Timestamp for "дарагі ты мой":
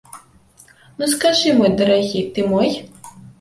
1.83-2.69